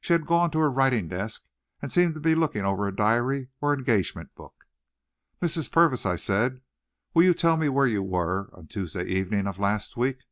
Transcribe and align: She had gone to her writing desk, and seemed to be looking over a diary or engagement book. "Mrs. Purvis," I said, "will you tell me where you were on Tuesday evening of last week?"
She 0.00 0.14
had 0.14 0.26
gone 0.26 0.50
to 0.50 0.58
her 0.58 0.68
writing 0.68 1.06
desk, 1.06 1.44
and 1.80 1.92
seemed 1.92 2.14
to 2.14 2.20
be 2.20 2.34
looking 2.34 2.64
over 2.64 2.88
a 2.88 2.92
diary 2.96 3.50
or 3.60 3.72
engagement 3.72 4.34
book. 4.34 4.66
"Mrs. 5.40 5.70
Purvis," 5.70 6.04
I 6.04 6.16
said, 6.16 6.60
"will 7.14 7.22
you 7.22 7.34
tell 7.34 7.56
me 7.56 7.68
where 7.68 7.86
you 7.86 8.02
were 8.02 8.50
on 8.52 8.66
Tuesday 8.66 9.04
evening 9.04 9.46
of 9.46 9.60
last 9.60 9.96
week?" 9.96 10.22